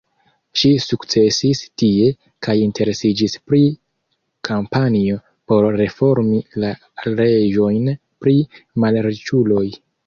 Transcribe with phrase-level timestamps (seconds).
[0.59, 2.07] Ŝi sukcesis tie,
[2.47, 3.61] kaj interesiĝis pri
[4.51, 5.21] kampanjo
[5.53, 6.75] por reformi la
[7.23, 8.39] leĝojn pri
[8.85, 9.67] malriĉuloj.